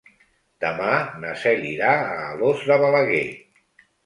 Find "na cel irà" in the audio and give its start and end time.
1.25-1.93